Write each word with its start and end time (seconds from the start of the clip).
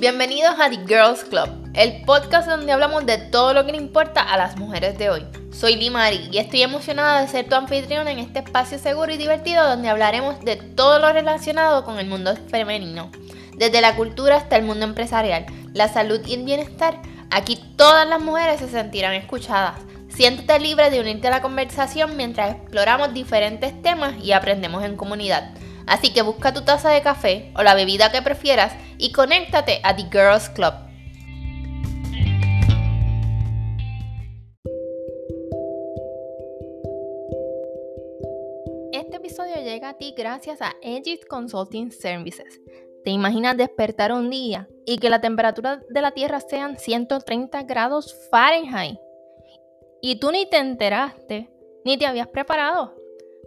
Bienvenidos 0.00 0.54
a 0.60 0.70
The 0.70 0.78
Girls 0.86 1.24
Club, 1.24 1.48
el 1.74 2.02
podcast 2.02 2.48
donde 2.48 2.70
hablamos 2.70 3.04
de 3.04 3.18
todo 3.18 3.52
lo 3.52 3.66
que 3.66 3.72
le 3.72 3.78
importa 3.78 4.22
a 4.22 4.36
las 4.36 4.56
mujeres 4.56 4.96
de 4.96 5.10
hoy. 5.10 5.26
Soy 5.50 5.74
Limari 5.74 6.28
y 6.30 6.38
estoy 6.38 6.62
emocionada 6.62 7.20
de 7.20 7.26
ser 7.26 7.48
tu 7.48 7.56
anfitriona 7.56 8.12
en 8.12 8.20
este 8.20 8.38
espacio 8.38 8.78
seguro 8.78 9.12
y 9.12 9.16
divertido 9.16 9.68
donde 9.68 9.88
hablaremos 9.88 10.38
de 10.44 10.54
todo 10.54 11.00
lo 11.00 11.12
relacionado 11.12 11.84
con 11.84 11.98
el 11.98 12.06
mundo 12.06 12.36
femenino, 12.48 13.10
desde 13.56 13.80
la 13.80 13.96
cultura 13.96 14.36
hasta 14.36 14.54
el 14.54 14.62
mundo 14.62 14.84
empresarial, 14.84 15.46
la 15.74 15.88
salud 15.88 16.20
y 16.24 16.34
el 16.34 16.44
bienestar. 16.44 17.02
Aquí 17.32 17.58
todas 17.74 18.06
las 18.06 18.20
mujeres 18.20 18.60
se 18.60 18.68
sentirán 18.68 19.14
escuchadas. 19.14 19.80
Siéntete 20.06 20.60
libre 20.60 20.90
de 20.90 21.00
unirte 21.00 21.26
a 21.26 21.32
la 21.32 21.42
conversación 21.42 22.16
mientras 22.16 22.54
exploramos 22.54 23.14
diferentes 23.14 23.82
temas 23.82 24.14
y 24.22 24.30
aprendemos 24.30 24.84
en 24.84 24.96
comunidad. 24.96 25.50
Así 25.88 26.12
que 26.12 26.22
busca 26.22 26.52
tu 26.52 26.62
taza 26.62 26.90
de 26.90 27.00
café 27.00 27.50
o 27.56 27.62
la 27.62 27.74
bebida 27.74 28.12
que 28.12 28.20
prefieras 28.20 28.74
y 28.98 29.12
conéctate 29.12 29.80
a 29.82 29.96
The 29.96 30.02
Girls 30.12 30.50
Club. 30.50 30.74
Este 38.92 39.16
episodio 39.16 39.56
llega 39.62 39.90
a 39.90 39.94
ti 39.94 40.14
gracias 40.16 40.60
a 40.60 40.74
Aegis 40.82 41.24
Consulting 41.24 41.90
Services. 41.90 42.60
¿Te 43.04 43.10
imaginas 43.10 43.56
despertar 43.56 44.12
un 44.12 44.28
día 44.28 44.68
y 44.84 44.98
que 44.98 45.08
la 45.08 45.22
temperatura 45.22 45.80
de 45.88 46.02
la 46.02 46.10
Tierra 46.10 46.40
sean 46.40 46.78
130 46.78 47.62
grados 47.62 48.14
Fahrenheit? 48.30 48.98
Y 50.02 50.20
tú 50.20 50.30
ni 50.32 50.44
te 50.50 50.58
enteraste, 50.58 51.48
ni 51.84 51.96
te 51.96 52.06
habías 52.06 52.28
preparado. 52.28 52.94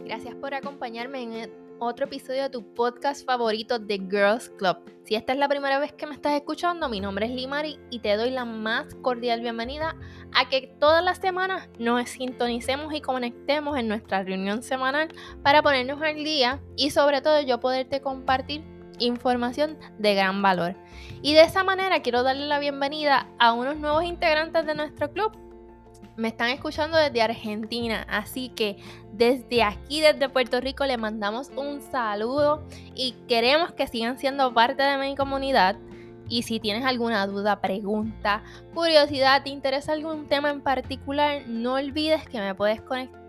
Gracias 0.05 0.35
por 0.35 0.53
acompañarme 0.53 1.21
en 1.21 1.66
otro 1.79 2.05
episodio 2.05 2.43
de 2.43 2.49
tu 2.49 2.73
podcast 2.73 3.25
favorito 3.25 3.79
de 3.79 3.97
Girls 3.97 4.49
Club. 4.57 4.77
Si 5.03 5.15
esta 5.15 5.33
es 5.33 5.39
la 5.39 5.47
primera 5.47 5.79
vez 5.79 5.93
que 5.93 6.05
me 6.05 6.13
estás 6.13 6.33
escuchando, 6.33 6.89
mi 6.89 6.99
nombre 6.99 7.25
es 7.25 7.31
Limari 7.31 7.79
y 7.89 7.99
te 7.99 8.15
doy 8.15 8.31
la 8.31 8.45
más 8.45 8.95
cordial 8.95 9.41
bienvenida 9.41 9.95
a 10.33 10.49
que 10.49 10.75
todas 10.79 11.03
las 11.03 11.19
semanas 11.19 11.69
nos 11.79 12.09
sintonicemos 12.09 12.93
y 12.93 13.01
conectemos 13.01 13.77
en 13.77 13.87
nuestra 13.87 14.23
reunión 14.23 14.63
semanal 14.63 15.09
para 15.43 15.61
ponernos 15.61 16.01
al 16.01 16.15
día 16.15 16.61
y 16.75 16.89
sobre 16.89 17.21
todo 17.21 17.41
yo 17.41 17.59
poderte 17.59 18.01
compartir 18.01 18.63
información 18.99 19.77
de 19.99 20.15
gran 20.15 20.41
valor. 20.41 20.75
Y 21.21 21.35
de 21.35 21.41
esa 21.41 21.63
manera 21.63 22.01
quiero 22.01 22.23
darle 22.23 22.47
la 22.47 22.59
bienvenida 22.59 23.27
a 23.39 23.53
unos 23.53 23.77
nuevos 23.77 24.03
integrantes 24.03 24.65
de 24.65 24.75
nuestro 24.75 25.11
club 25.11 25.46
me 26.17 26.27
están 26.27 26.49
escuchando 26.49 26.97
desde 26.97 27.21
Argentina, 27.21 28.05
así 28.09 28.49
que 28.49 28.77
desde 29.13 29.63
aquí, 29.63 30.01
desde 30.01 30.29
Puerto 30.29 30.59
Rico, 30.59 30.85
le 30.85 30.97
mandamos 30.97 31.51
un 31.55 31.81
saludo 31.81 32.63
y 32.95 33.13
queremos 33.27 33.71
que 33.71 33.87
sigan 33.87 34.17
siendo 34.17 34.53
parte 34.53 34.83
de 34.83 34.97
mi 34.97 35.15
comunidad. 35.15 35.77
Y 36.29 36.41
si 36.43 36.59
tienes 36.59 36.83
alguna 36.83 37.25
duda, 37.25 37.61
pregunta, 37.61 38.43
curiosidad, 38.73 39.43
te 39.43 39.49
interesa 39.49 39.93
algún 39.93 40.27
tema 40.27 40.49
en 40.49 40.61
particular, 40.61 41.43
no 41.47 41.75
olvides 41.75 42.27
que 42.27 42.41
me 42.41 42.53
puedes 42.53 42.81
conectar 42.81 43.26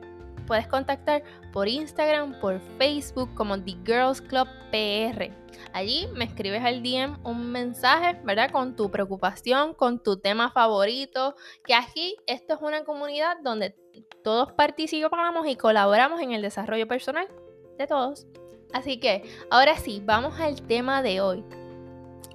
puedes 0.48 0.66
contactar 0.66 1.22
por 1.52 1.68
Instagram, 1.68 2.40
por 2.40 2.58
Facebook 2.78 3.32
como 3.34 3.62
The 3.62 3.76
Girls 3.84 4.20
Club 4.22 4.48
PR. 4.72 5.30
Allí 5.74 6.08
me 6.14 6.24
escribes 6.24 6.64
al 6.64 6.82
DM 6.82 7.18
un 7.22 7.52
mensaje, 7.52 8.18
¿verdad? 8.24 8.50
Con 8.50 8.74
tu 8.74 8.90
preocupación, 8.90 9.74
con 9.74 10.02
tu 10.02 10.16
tema 10.18 10.50
favorito, 10.50 11.36
que 11.64 11.74
aquí 11.74 12.16
esto 12.26 12.54
es 12.54 12.62
una 12.62 12.84
comunidad 12.84 13.36
donde 13.44 13.76
todos 14.24 14.52
participamos 14.52 15.46
y 15.46 15.56
colaboramos 15.56 16.20
en 16.22 16.32
el 16.32 16.42
desarrollo 16.42 16.88
personal 16.88 17.28
de 17.76 17.86
todos. 17.86 18.26
Así 18.72 18.98
que, 18.98 19.22
ahora 19.50 19.76
sí, 19.76 20.02
vamos 20.04 20.40
al 20.40 20.62
tema 20.62 21.02
de 21.02 21.20
hoy. 21.20 21.44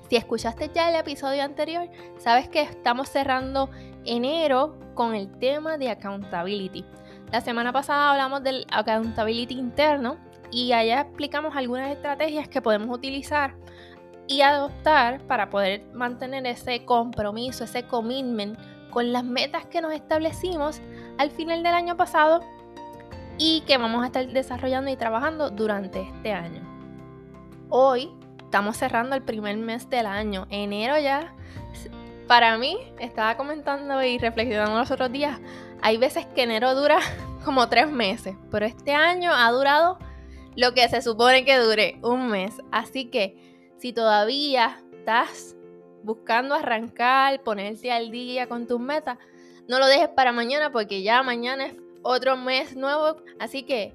Si 0.09 0.17
escuchaste 0.17 0.69
ya 0.73 0.89
el 0.89 0.95
episodio 0.95 1.41
anterior, 1.41 1.89
sabes 2.19 2.47
que 2.47 2.61
estamos 2.61 3.09
cerrando 3.09 3.69
enero 4.05 4.77
con 4.93 5.15
el 5.15 5.39
tema 5.39 5.77
de 5.77 5.89
accountability. 5.89 6.85
La 7.33 7.41
semana 7.41 7.73
pasada 7.73 8.11
hablamos 8.11 8.43
del 8.43 8.67
accountability 8.69 9.55
interno 9.55 10.17
y 10.51 10.71
allá 10.71 11.01
explicamos 11.01 11.55
algunas 11.55 11.89
estrategias 11.89 12.47
que 12.47 12.61
podemos 12.61 12.95
utilizar 12.95 13.55
y 14.27 14.41
adoptar 14.41 15.19
para 15.25 15.49
poder 15.49 15.83
mantener 15.95 16.45
ese 16.45 16.85
compromiso, 16.85 17.63
ese 17.63 17.87
commitment 17.87 18.59
con 18.91 19.11
las 19.11 19.23
metas 19.23 19.65
que 19.65 19.81
nos 19.81 19.93
establecimos 19.93 20.79
al 21.17 21.31
final 21.31 21.63
del 21.63 21.73
año 21.73 21.97
pasado 21.97 22.41
y 23.39 23.61
que 23.61 23.79
vamos 23.79 24.03
a 24.03 24.05
estar 24.05 24.27
desarrollando 24.27 24.91
y 24.91 24.95
trabajando 24.95 25.49
durante 25.49 26.03
este 26.03 26.33
año. 26.33 26.61
Hoy 27.69 28.11
estamos 28.43 28.77
cerrando 28.77 29.15
el 29.15 29.23
primer 29.23 29.57
mes 29.57 29.89
del 29.89 30.05
año, 30.05 30.45
enero 30.51 30.99
ya. 30.99 31.33
Para 32.27 32.57
mí, 32.57 32.77
estaba 32.99 33.35
comentando 33.37 34.01
y 34.03 34.17
reflexionando 34.17 34.77
los 34.77 34.91
otros 34.91 35.11
días, 35.11 35.39
hay 35.81 35.97
veces 35.97 36.25
que 36.27 36.43
enero 36.43 36.73
dura 36.75 36.99
como 37.45 37.67
tres 37.69 37.89
meses, 37.89 38.35
pero 38.49 38.65
este 38.65 38.93
año 38.93 39.31
ha 39.33 39.51
durado 39.51 39.97
lo 40.55 40.73
que 40.73 40.87
se 40.87 41.01
supone 41.01 41.45
que 41.45 41.57
dure, 41.57 41.99
un 42.01 42.29
mes. 42.29 42.53
Así 42.71 43.05
que 43.05 43.35
si 43.77 43.91
todavía 43.91 44.79
estás 44.93 45.55
buscando 46.03 46.55
arrancar, 46.55 47.41
ponerte 47.43 47.91
al 47.91 48.11
día 48.11 48.47
con 48.47 48.67
tus 48.67 48.79
metas, 48.79 49.17
no 49.67 49.79
lo 49.79 49.87
dejes 49.87 50.09
para 50.09 50.31
mañana 50.31 50.71
porque 50.71 51.03
ya 51.03 51.23
mañana 51.23 51.67
es 51.67 51.75
otro 52.01 52.37
mes 52.37 52.75
nuevo. 52.75 53.17
Así 53.39 53.63
que 53.63 53.93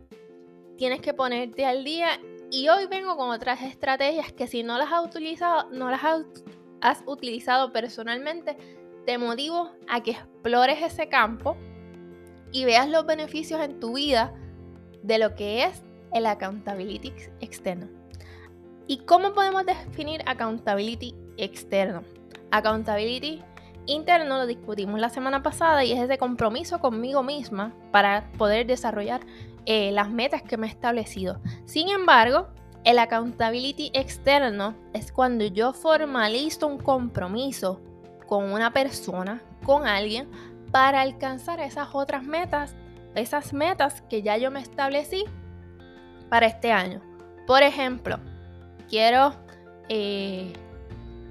tienes 0.77 1.01
que 1.01 1.15
ponerte 1.15 1.65
al 1.65 1.85
día. 1.85 2.21
Y 2.51 2.69
hoy 2.69 2.87
vengo 2.87 3.17
con 3.17 3.31
otras 3.31 3.61
estrategias 3.63 4.33
que 4.33 4.47
si 4.47 4.63
no 4.63 4.79
las 4.79 4.91
has 4.91 5.05
utilizado, 5.05 5.69
no 5.71 5.91
las 5.91 6.03
has 6.03 6.25
utilizado 7.07 7.73
personalmente, 7.73 8.57
te 9.07 9.19
motivo 9.19 9.71
a 9.89 10.03
que 10.03 10.13
explores 10.13 10.83
ese 10.83 11.09
campo 11.09 11.57
y 12.53 12.65
veas 12.65 12.89
los 12.89 13.07
beneficios 13.07 13.61
en 13.61 13.81
tu 13.81 13.95
vida 13.95 14.35
de 15.03 15.19
lo 15.19 15.35
que 15.35 15.65
es 15.65 15.83
el 16.13 16.27
accountability 16.27 17.13
externo. 17.41 17.89
¿Y 18.87 18.99
cómo 18.99 19.35
podemos 19.35 19.67
definir 19.67 20.23
accountability 20.27 21.15
externo? 21.37 22.03
Accountability 22.51 23.43
interno 23.87 24.39
lo 24.39 24.47
discutimos 24.47 25.01
la 25.01 25.09
semana 25.09 25.43
pasada 25.43 25.85
y 25.85 25.93
es 25.93 26.01
ese 26.01 26.19
compromiso 26.19 26.79
conmigo 26.79 27.23
misma 27.23 27.75
para 27.91 28.31
poder 28.33 28.67
desarrollar 28.67 29.21
eh, 29.67 29.93
las 29.93 30.11
metas 30.11 30.43
que 30.43 30.57
me 30.57 30.67
he 30.67 30.71
establecido. 30.71 31.41
Sin 31.65 31.89
embargo, 31.89 32.49
el 32.85 32.99
accountability 32.99 33.91
externo 33.93 34.75
es 34.93 35.13
cuando 35.13 35.45
yo 35.45 35.73
formalizo 35.73 36.67
un 36.67 36.79
compromiso 36.79 37.81
con 38.27 38.53
una 38.53 38.73
persona, 38.73 39.43
con 39.65 39.87
alguien, 39.87 40.29
para 40.71 41.01
alcanzar 41.01 41.61
esas 41.61 41.89
otras 41.93 42.25
metas, 42.25 42.75
esas 43.15 43.53
metas 43.53 44.03
que 44.03 44.23
ya 44.23 44.37
yo 44.37 44.51
me 44.51 44.61
establecí 44.61 45.25
para 46.29 46.47
este 46.47 46.73
año. 46.73 47.01
Por 47.47 47.63
ejemplo, 47.63 48.19
quiero 48.89 49.35
eh, 49.89 50.53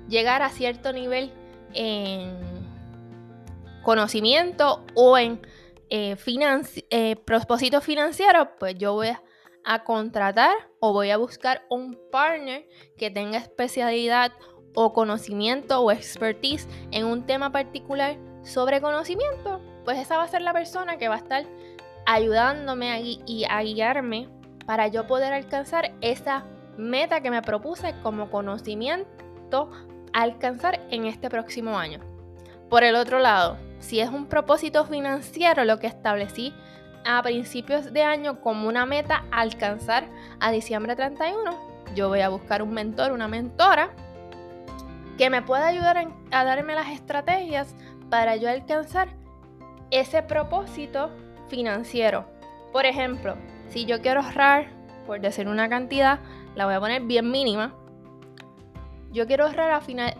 llegar 0.10 0.42
a 0.42 0.50
cierto 0.50 0.92
nivel 0.92 1.32
en 1.74 2.36
conocimiento 3.84 4.84
o 4.96 5.18
en 5.18 5.40
eh, 5.90 6.18
eh, 6.90 7.16
propósito 7.18 7.82
financiero, 7.82 8.50
pues 8.60 8.76
yo 8.78 8.94
voy 8.94 9.08
a, 9.10 9.22
a 9.68 9.84
contratar 9.84 10.56
o 10.80 10.94
voy 10.94 11.12
a 11.12 11.18
buscar 11.18 11.64
un 11.70 12.00
partner 12.10 12.66
que 12.98 13.12
tenga 13.12 13.38
especialidad 13.38 14.32
o 14.74 14.94
conocimiento 14.94 15.82
o 15.82 15.92
expertise 15.92 16.68
en 16.92 17.06
un 17.06 17.26
tema 17.26 17.52
particular 17.52 18.18
sobre 18.44 18.80
conocimiento, 18.80 19.62
pues 19.84 20.00
esa 20.00 20.18
va 20.18 20.24
a 20.24 20.28
ser 20.30 20.42
la 20.42 20.54
persona 20.54 20.98
que 20.98 21.10
va 21.10 21.16
a 21.16 21.20
estar 21.20 21.46
ayudándome 22.06 23.20
y 23.26 23.46
a 23.50 23.62
guiarme 23.62 24.30
para 24.66 24.88
yo 24.88 25.06
poder 25.06 25.34
alcanzar 25.34 25.94
esa 26.00 26.46
meta 26.78 27.22
que 27.22 27.32
me 27.32 27.42
propuse 27.42 27.94
como 28.04 28.32
conocimiento 28.32 29.70
alcanzar 30.14 30.80
en 30.92 31.06
este 31.06 31.30
próximo 31.30 31.78
año. 31.78 32.00
Por 32.70 32.84
el 32.84 32.96
otro 32.96 33.20
lado, 33.20 33.58
si 33.80 34.00
es 34.00 34.10
un 34.10 34.28
propósito 34.28 34.86
financiero, 34.86 35.66
lo 35.66 35.80
que 35.80 35.88
establecí 35.88 36.54
a 37.08 37.24
principios 37.24 37.94
de 37.94 38.04
año 38.04 38.42
como 38.42 38.68
una 38.68 38.86
meta 38.86 39.24
alcanzar 39.32 40.10
a 40.42 40.52
diciembre 40.52 40.94
31, 40.94 41.96
yo 41.96 42.10
voy 42.10 42.20
a 42.20 42.28
buscar 42.28 42.62
un 42.62 42.74
mentor, 42.74 43.14
una 43.14 43.30
mentora 43.30 43.92
que 45.18 45.30
me 45.30 45.42
pueda 45.42 45.68
ayudar 45.68 46.06
a 46.32 46.44
darme 46.44 46.76
las 46.76 46.90
estrategias 46.90 47.74
para 48.10 48.36
yo 48.36 48.50
alcanzar 48.50 49.08
ese 49.90 50.22
propósito 50.22 51.10
financiero. 51.48 52.26
Por 52.74 52.86
ejemplo, 52.86 53.36
si 53.70 53.86
yo 53.86 54.02
quiero 54.02 54.22
ahorrar, 54.22 54.68
por 55.06 55.22
decir 55.22 55.48
una 55.48 55.70
cantidad, 55.70 56.20
la 56.56 56.66
voy 56.66 56.76
a 56.76 56.80
poner 56.82 57.04
bien 57.04 57.32
mínima. 57.32 57.74
Yo 59.12 59.26
quiero 59.28 59.46
ahorrar 59.46 59.82
final, 59.82 60.14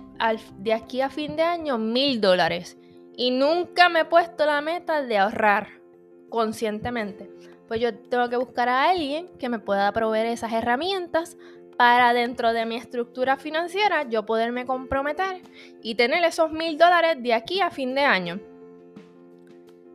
de 0.58 0.74
aquí 0.74 1.02
a 1.02 1.10
fin 1.10 1.36
de 1.36 1.44
año 1.44 1.78
mil 1.78 2.22
dólares. 2.22 2.78
Y 3.18 3.32
nunca 3.32 3.90
me 3.90 4.02
he 4.02 4.06
puesto 4.06 4.46
la 4.46 4.62
meta 4.62 5.02
de 5.02 5.18
ahorrar 5.18 5.77
conscientemente. 6.30 7.30
Pues 7.68 7.82
yo 7.82 7.94
tengo 7.94 8.30
que 8.30 8.38
buscar 8.38 8.70
a 8.70 8.90
alguien 8.90 9.28
que 9.40 9.50
me 9.50 9.60
pueda 9.60 9.92
proveer 9.92 10.28
esas 10.28 10.54
herramientas 10.54 11.38
para 11.78 12.14
dentro 12.14 12.54
de 12.54 12.66
mi 12.66 12.76
estructura 12.76 13.38
financiera 13.38 14.04
yo 14.10 14.26
poderme 14.26 14.66
comprometer 14.66 15.42
y 15.84 15.96
tener 15.96 16.24
esos 16.24 16.52
mil 16.52 16.78
dólares 16.78 17.22
de 17.22 17.34
aquí 17.34 17.62
a 17.62 17.70
fin 17.70 17.94
de 17.94 18.02
año. 18.02 18.40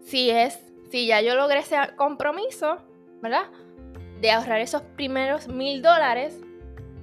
Si 0.04 0.30
es, 0.30 0.58
si 0.90 1.06
ya 1.06 1.20
yo 1.20 1.34
logré 1.34 1.60
ese 1.60 1.76
compromiso, 1.96 2.78
¿verdad? 3.20 3.46
De 4.20 4.30
ahorrar 4.30 4.60
esos 4.60 4.82
primeros 4.82 5.48
mil 5.48 5.82
dólares 5.82 6.38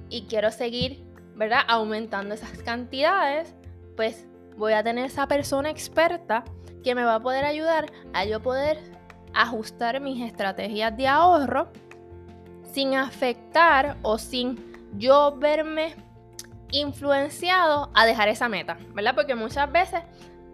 y 0.08 0.22
quiero 0.22 0.50
seguir, 0.50 1.02
¿verdad? 1.34 1.60
Aumentando 1.68 2.34
esas 2.34 2.62
cantidades, 2.62 3.54
pues 3.96 4.26
voy 4.56 4.72
a 4.72 4.82
tener 4.82 5.04
esa 5.04 5.26
persona 5.28 5.70
experta 5.70 6.44
que 6.82 6.94
me 6.94 7.04
va 7.04 7.16
a 7.16 7.22
poder 7.22 7.44
ayudar 7.44 7.92
a 8.14 8.24
yo 8.24 8.40
poder 8.40 8.78
ajustar 9.34 10.00
mis 10.00 10.22
estrategias 10.22 10.96
de 10.96 11.08
ahorro 11.08 11.68
sin 12.72 12.94
afectar 12.94 13.96
o 14.02 14.18
sin 14.18 14.58
yo 14.96 15.36
verme 15.36 15.94
influenciado 16.72 17.90
a 17.94 18.06
dejar 18.06 18.28
esa 18.28 18.48
meta, 18.48 18.78
¿verdad? 18.94 19.14
Porque 19.14 19.34
muchas 19.34 19.70
veces 19.70 20.02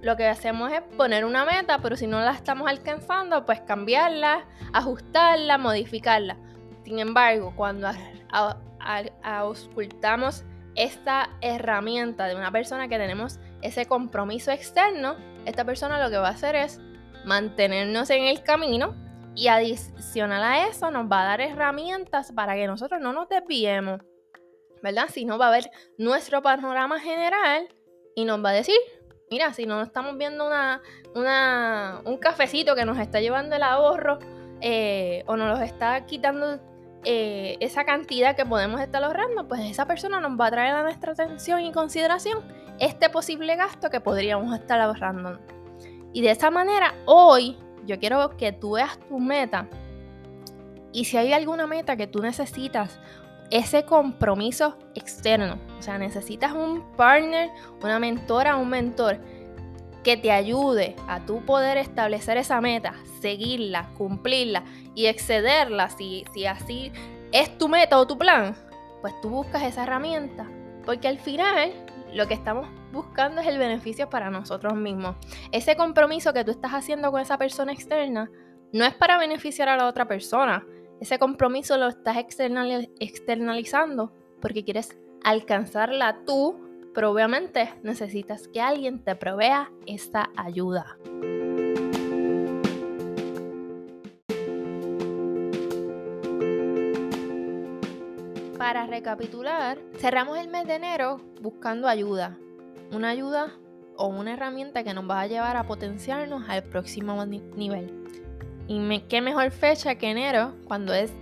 lo 0.03 0.17
que 0.17 0.27
hacemos 0.27 0.73
es 0.73 0.83
poner 0.97 1.25
una 1.25 1.45
meta, 1.45 1.79
pero 1.79 1.97
si 1.97 2.07
no 2.07 2.21
la 2.21 2.33
estamos 2.33 2.69
alcanzando, 2.69 3.45
pues 3.45 3.61
cambiarla, 3.61 4.45
ajustarla, 4.73 5.59
modificarla. 5.59 6.37
Sin 6.85 6.99
embargo, 6.99 7.53
cuando 7.57 7.89
auscultamos 9.23 10.45
esta 10.75 11.31
herramienta 11.41 12.29
de 12.29 12.37
una 12.37 12.53
persona 12.53 12.89
que 12.89 12.99
tenemos 12.99 13.41
ese 13.63 13.87
compromiso 13.87 14.53
externo, 14.53 15.17
esta 15.45 15.65
persona 15.65 16.03
lo 16.03 16.11
que 16.11 16.19
va 16.19 16.29
a 16.29 16.33
hacer 16.33 16.55
es 16.55 16.81
mantenernos 17.27 18.09
en 18.11 18.23
el 18.25 18.43
camino 18.43 18.95
y 19.35 19.49
adicional 19.49 20.43
a 20.43 20.69
eso 20.69 20.91
nos 20.91 21.11
va 21.11 21.23
a 21.23 21.27
dar 21.27 21.41
herramientas 21.43 22.33
para 22.33 22.55
que 22.55 22.67
nosotros 22.67 23.01
no 23.01 23.13
nos 23.13 23.29
desviemos 23.29 24.01
¿verdad? 24.83 25.09
Si 25.09 25.25
no 25.25 25.39
va 25.39 25.49
a 25.49 25.51
ver 25.51 25.71
nuestro 25.99 26.43
panorama 26.43 27.01
general 27.01 27.69
y 28.15 28.25
nos 28.25 28.45
va 28.45 28.51
a 28.51 28.53
decir, 28.53 28.77
mira, 29.31 29.53
si 29.53 29.67
no 29.67 29.83
estamos 29.83 30.17
viendo 30.17 30.47
una, 30.47 30.81
una, 31.15 32.03
un 32.05 32.19
cafecito 32.19 32.75
que 32.75 32.85
nos 32.85 32.99
está 32.99 33.21
llevando 33.21 33.57
el 33.57 33.63
ahorro 33.63 34.19
eh, 34.61 35.25
o 35.27 35.37
nos 35.37 35.61
está 35.61 36.07
quitando 36.07 36.61
eh, 37.05 37.57
esa 37.61 37.85
cantidad 37.85 38.37
que 38.37 38.47
podemos 38.47 38.81
estar 38.81 39.03
ahorrando, 39.03 39.47
pues 39.49 39.61
esa 39.63 39.87
persona 39.87 40.21
nos 40.21 40.39
va 40.41 40.47
a 40.47 40.51
traer 40.51 40.75
a 40.75 40.83
nuestra 40.83 41.13
atención 41.13 41.61
y 41.63 41.73
consideración 41.73 42.45
este 42.79 43.09
posible 43.11 43.57
gasto 43.57 43.91
que 43.91 44.01
podríamos 44.01 44.55
estar 44.59 44.81
ahorrando. 44.81 45.39
Y 46.17 46.23
de 46.23 46.31
esa 46.31 46.51
manera, 46.51 46.95
hoy 47.05 47.59
yo 47.85 47.99
quiero 47.99 48.39
que 48.39 48.51
tú 48.51 48.71
veas 48.77 48.99
tu 49.01 49.19
meta 49.19 49.69
y 50.91 51.05
si 51.05 51.19
hay 51.19 51.35
alguna 51.35 51.67
meta 51.67 51.95
que 51.95 52.07
tú 52.07 52.23
necesitas 52.23 52.99
ese 53.51 53.85
compromiso 53.85 54.79
externo. 54.95 55.59
O 55.79 55.83
sea, 55.83 55.99
necesitas 55.99 56.53
un 56.53 56.91
partner, 56.97 57.51
una 57.83 57.99
mentora, 57.99 58.57
un 58.57 58.71
mentor 58.71 59.19
que 60.03 60.17
te 60.17 60.33
ayude 60.33 60.97
a 61.07 61.21
tú 61.27 61.45
poder 61.45 61.77
establecer 61.77 62.39
esa 62.39 62.63
meta, 62.63 62.95
seguirla, 63.21 63.91
cumplirla 63.99 64.65
y 64.95 65.09
excederla. 65.09 65.91
Si, 65.91 66.25
si 66.33 66.47
así 66.47 66.93
es 67.31 67.59
tu 67.59 67.69
meta 67.69 67.99
o 67.99 68.07
tu 68.07 68.17
plan, 68.17 68.57
pues 69.03 69.13
tú 69.21 69.29
buscas 69.29 69.65
esa 69.65 69.83
herramienta. 69.83 70.49
Porque 70.87 71.09
al 71.09 71.19
final 71.19 71.75
lo 72.13 72.27
que 72.27 72.35
estamos 72.35 72.69
buscando 72.93 73.41
es 73.41 73.47
el 73.47 73.59
beneficio 73.59 74.09
para 74.09 74.31
nosotros 74.31 74.75
mismos. 74.75 75.17
Ese 75.53 75.77
compromiso 75.77 76.33
que 76.33 76.45
tú 76.45 76.51
estás 76.51 76.73
haciendo 76.73 77.11
con 77.11 77.21
esa 77.21 77.39
persona 77.39 77.73
externa 77.73 78.31
no 78.73 78.85
es 78.85 78.95
para 78.95 79.19
beneficiar 79.19 79.69
a 79.69 79.77
la 79.77 79.87
otra 79.87 80.07
persona, 80.07 80.65
ese 81.01 81.19
compromiso 81.19 81.77
lo 81.77 81.89
estás 81.89 82.17
externalizando 82.17 84.13
porque 84.41 84.65
quieres 84.65 84.97
alcanzarla 85.25 86.25
tú, 86.25 86.91
pero 86.95 87.11
obviamente 87.11 87.75
necesitas 87.83 88.49
que 88.49 88.61
alguien 88.63 89.05
te 89.05 89.15
provea 89.15 89.71
esta 89.87 90.31
ayuda. 90.37 90.97
Para 98.67 98.85
recapitular, 98.85 99.79
cerramos 100.01 100.37
el 100.39 100.49
mes 100.49 100.67
de 100.67 100.75
enero 100.75 101.21
buscando 101.41 101.87
ayuda. 101.87 102.37
Una 102.91 103.11
ayuda 103.11 103.53
o 103.97 104.09
una 104.09 104.33
herramienta 104.33 104.83
que 104.83 104.93
nos 104.93 105.09
va 105.09 105.21
a 105.21 105.29
llevar 105.29 105.57
a 105.57 105.69
potenciarnos 105.69 106.49
al 106.49 106.65
próximo 106.65 107.25
nivel. 107.25 107.95
Y 108.67 108.99
qué 109.09 109.21
mejor 109.21 109.53
fecha 109.53 109.95
que 109.95 110.11
enero, 110.11 110.57
cuando 110.67 110.93
es 110.95 111.13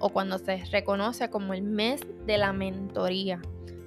o 0.00 0.08
cuando 0.08 0.38
se 0.38 0.56
reconoce 0.72 1.30
como 1.30 1.54
el 1.54 1.62
mes 1.62 2.00
de 2.26 2.36
la 2.36 2.52
mentoría. 2.52 3.40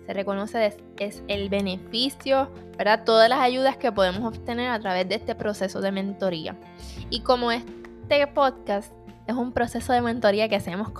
Se 0.05 0.13
reconoce 0.13 0.73
es, 0.97 1.21
el 1.27 1.49
beneficio, 1.49 2.49
¿verdad? 2.77 3.03
Todas 3.03 3.27
las 3.27 3.41
ayudas 3.41 3.75
que 3.75 3.91
podemos 3.91 4.23
obtener 4.23 4.69
a 4.69 4.79
través 4.79 5.09
de 5.09 5.15
este 5.15 5.35
proceso 5.35 5.81
de 5.81 5.91
mentoría. 5.91 6.55
Y 7.09 7.23
como 7.23 7.51
este 7.51 8.25
podcast 8.27 8.93
es 9.27 9.35
un 9.35 9.51
proceso 9.51 9.91
de 9.91 10.01
mentoría 10.01 10.47
que 10.47 10.55
hacemos 10.55 10.91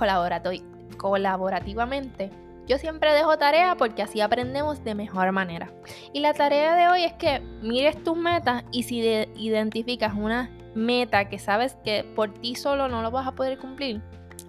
colaborativamente, 1.02 2.30
yo 2.68 2.78
siempre 2.78 3.12
dejo 3.14 3.36
tarea 3.40 3.76
porque 3.76 4.04
así 4.04 4.22
aprendemos 4.22 4.84
de 4.84 4.94
mejor 4.94 5.32
manera. 5.32 5.74
Y 6.14 6.20
la 6.20 6.34
tarea 6.34 6.76
de 6.76 6.88
hoy 6.90 7.04
es 7.04 7.14
que 7.14 7.40
mires 7.64 8.02
tus 8.04 8.16
metas 8.16 8.64
y 8.72 8.84
si 8.84 9.00
identificas 9.36 10.14
una 10.14 10.56
meta 10.76 11.28
que 11.28 11.40
sabes 11.40 11.76
que 11.84 12.06
por 12.16 12.32
ti 12.36 12.54
solo 12.54 12.88
no 12.88 13.02
lo 13.02 13.10
vas 13.10 13.28
a 13.28 13.34
poder 13.34 13.58
cumplir, 13.58 14.00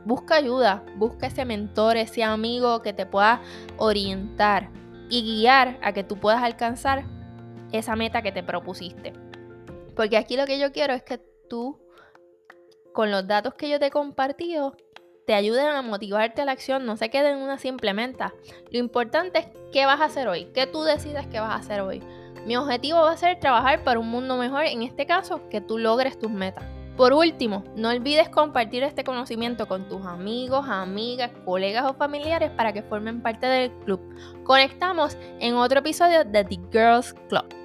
busca 0.04 0.34
ayuda, 0.36 0.84
busca 0.96 1.28
ese 1.28 1.46
mentor, 1.46 1.96
ese 1.96 2.22
amigo 2.22 2.82
que 2.82 2.92
te 2.92 3.06
pueda 3.06 3.40
orientar 3.78 4.68
y 5.08 5.22
guiar 5.22 5.78
a 5.82 5.92
que 5.92 6.04
tú 6.04 6.18
puedas 6.18 6.42
alcanzar 6.42 7.04
esa 7.72 7.96
meta 7.96 8.20
que 8.20 8.30
te 8.30 8.42
propusiste. 8.42 9.14
Porque 9.96 10.18
aquí 10.18 10.36
lo 10.36 10.44
que 10.44 10.58
yo 10.58 10.70
quiero 10.70 10.92
es 10.92 11.02
que 11.02 11.18
tú, 11.48 11.80
con 12.92 13.10
los 13.10 13.26
datos 13.26 13.54
que 13.54 13.70
yo 13.70 13.78
te 13.78 13.86
he 13.86 13.90
compartido, 13.90 14.76
te 15.26 15.34
ayuden 15.34 15.66
a 15.66 15.82
motivarte 15.82 16.42
a 16.42 16.44
la 16.44 16.52
acción, 16.52 16.86
no 16.86 16.96
se 16.96 17.10
quede 17.10 17.30
en 17.30 17.38
una 17.38 17.58
simple 17.58 17.94
meta. 17.94 18.34
Lo 18.70 18.78
importante 18.78 19.38
es 19.38 19.46
qué 19.72 19.86
vas 19.86 20.00
a 20.00 20.06
hacer 20.06 20.28
hoy, 20.28 20.46
qué 20.54 20.66
tú 20.66 20.82
decides 20.82 21.26
que 21.26 21.40
vas 21.40 21.50
a 21.50 21.56
hacer 21.56 21.80
hoy. 21.80 22.02
Mi 22.46 22.56
objetivo 22.56 23.00
va 23.02 23.12
a 23.12 23.16
ser 23.16 23.38
trabajar 23.38 23.84
para 23.84 24.00
un 24.00 24.08
mundo 24.08 24.36
mejor, 24.36 24.64
en 24.64 24.82
este 24.82 25.06
caso, 25.06 25.48
que 25.48 25.60
tú 25.60 25.78
logres 25.78 26.18
tus 26.18 26.30
metas. 26.30 26.64
Por 26.96 27.14
último, 27.14 27.64
no 27.74 27.88
olvides 27.88 28.28
compartir 28.28 28.82
este 28.82 29.04
conocimiento 29.04 29.66
con 29.66 29.88
tus 29.88 30.04
amigos, 30.04 30.66
amigas, 30.68 31.30
colegas 31.44 31.90
o 31.90 31.94
familiares 31.94 32.50
para 32.50 32.72
que 32.72 32.82
formen 32.82 33.22
parte 33.22 33.46
del 33.46 33.70
club. 33.84 34.00
Conectamos 34.44 35.16
en 35.40 35.54
otro 35.54 35.78
episodio 35.78 36.24
de 36.24 36.44
The 36.44 36.60
Girls 36.70 37.14
Club. 37.28 37.61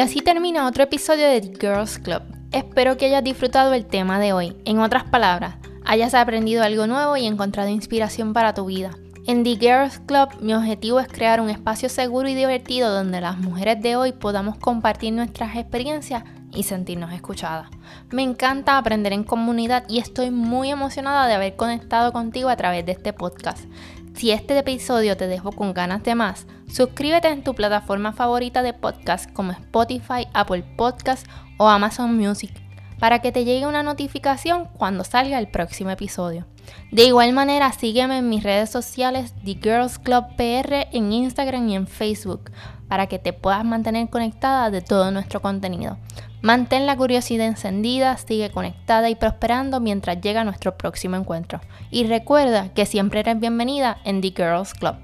Y 0.00 0.02
así 0.02 0.20
termina 0.22 0.66
otro 0.66 0.84
episodio 0.84 1.28
de 1.28 1.42
The 1.42 1.58
Girls 1.60 1.98
Club. 1.98 2.22
Espero 2.52 2.96
que 2.96 3.04
hayas 3.04 3.22
disfrutado 3.22 3.74
el 3.74 3.84
tema 3.84 4.18
de 4.18 4.32
hoy. 4.32 4.56
En 4.64 4.78
otras 4.78 5.04
palabras, 5.04 5.56
hayas 5.84 6.14
aprendido 6.14 6.62
algo 6.62 6.86
nuevo 6.86 7.18
y 7.18 7.26
encontrado 7.26 7.68
inspiración 7.68 8.32
para 8.32 8.54
tu 8.54 8.64
vida. 8.64 8.92
En 9.26 9.44
The 9.44 9.56
Girls 9.56 9.98
Club 10.06 10.30
mi 10.40 10.54
objetivo 10.54 11.00
es 11.00 11.08
crear 11.08 11.42
un 11.42 11.50
espacio 11.50 11.90
seguro 11.90 12.30
y 12.30 12.34
divertido 12.34 12.90
donde 12.90 13.20
las 13.20 13.36
mujeres 13.36 13.82
de 13.82 13.96
hoy 13.96 14.12
podamos 14.12 14.56
compartir 14.56 15.12
nuestras 15.12 15.54
experiencias 15.54 16.24
y 16.50 16.62
sentirnos 16.62 17.12
escuchadas. 17.12 17.68
Me 18.10 18.22
encanta 18.22 18.78
aprender 18.78 19.12
en 19.12 19.22
comunidad 19.22 19.84
y 19.86 19.98
estoy 19.98 20.30
muy 20.30 20.70
emocionada 20.70 21.26
de 21.26 21.34
haber 21.34 21.56
conectado 21.56 22.14
contigo 22.14 22.48
a 22.48 22.56
través 22.56 22.86
de 22.86 22.92
este 22.92 23.12
podcast. 23.12 23.66
Si 24.14 24.30
este 24.30 24.58
episodio 24.58 25.16
te 25.16 25.26
dejó 25.26 25.52
con 25.52 25.72
ganas 25.72 26.02
de 26.02 26.14
más, 26.14 26.46
suscríbete 26.68 27.28
en 27.28 27.42
tu 27.42 27.54
plataforma 27.54 28.12
favorita 28.12 28.62
de 28.62 28.74
podcast 28.74 29.32
como 29.32 29.52
Spotify, 29.52 30.26
Apple 30.34 30.64
Podcast 30.76 31.26
o 31.58 31.68
Amazon 31.68 32.16
Music 32.16 32.52
para 33.00 33.20
que 33.20 33.32
te 33.32 33.44
llegue 33.44 33.66
una 33.66 33.82
notificación 33.82 34.68
cuando 34.76 35.02
salga 35.02 35.38
el 35.38 35.48
próximo 35.48 35.90
episodio. 35.90 36.46
De 36.92 37.04
igual 37.04 37.32
manera, 37.32 37.72
sígueme 37.72 38.18
en 38.18 38.28
mis 38.28 38.44
redes 38.44 38.70
sociales 38.70 39.34
The 39.44 39.58
Girls 39.60 39.98
Club 39.98 40.26
PR 40.36 40.86
en 40.92 41.12
Instagram 41.12 41.68
y 41.68 41.74
en 41.74 41.86
Facebook 41.86 42.52
para 42.88 43.06
que 43.06 43.18
te 43.18 43.32
puedas 43.32 43.64
mantener 43.64 44.08
conectada 44.08 44.70
de 44.70 44.82
todo 44.82 45.10
nuestro 45.10 45.40
contenido. 45.40 45.96
Mantén 46.42 46.86
la 46.86 46.96
curiosidad 46.96 47.46
encendida, 47.46 48.16
sigue 48.16 48.50
conectada 48.50 49.10
y 49.10 49.14
prosperando 49.14 49.78
mientras 49.80 50.20
llega 50.20 50.44
nuestro 50.44 50.76
próximo 50.76 51.16
encuentro. 51.16 51.60
Y 51.90 52.04
recuerda 52.04 52.72
que 52.72 52.86
siempre 52.86 53.20
eres 53.20 53.38
bienvenida 53.38 53.98
en 54.04 54.20
The 54.20 54.32
Girls 54.36 54.74
Club. 54.74 54.96